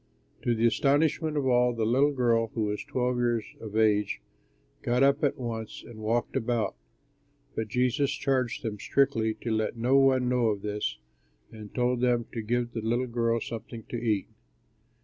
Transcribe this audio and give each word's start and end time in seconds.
To 0.41 0.55
the 0.55 0.65
astonishment 0.65 1.37
of 1.37 1.45
all, 1.45 1.73
the 1.73 1.85
little 1.85 2.11
girl 2.11 2.47
(who 2.55 2.63
was 2.63 2.83
twelve 2.83 3.17
years 3.17 3.45
of 3.59 3.77
age) 3.77 4.19
got 4.81 5.03
up 5.03 5.23
at 5.23 5.37
once 5.37 5.83
and 5.85 5.99
walked 5.99 6.35
about. 6.35 6.73
But 7.53 7.67
Jesus 7.67 8.09
charged 8.09 8.63
them 8.63 8.79
strictly 8.79 9.35
to 9.41 9.51
let 9.51 9.77
no 9.77 9.97
one 9.97 10.27
know 10.27 10.47
of 10.47 10.63
this, 10.63 10.97
and 11.51 11.71
told 11.75 12.01
them 12.01 12.25
to 12.31 12.41
give 12.41 12.71
the 12.73 12.81
little 12.81 13.05
girl 13.05 13.39
something 13.39 13.83
to 13.89 13.97
eat. 14.03 14.25